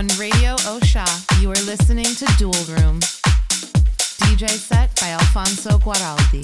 [0.00, 1.04] On Radio Osha,
[1.42, 3.00] you are listening to Dual Room.
[4.20, 6.40] DJ set by Alfonso Guaraldi.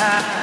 [0.00, 0.39] high.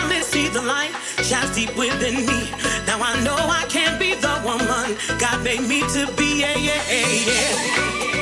[0.00, 0.92] Finally see the light
[1.22, 2.50] shines deep within me.
[2.86, 6.40] Now I know I can't be the woman God made me to be.
[6.40, 8.19] Yeah, yeah, yeah.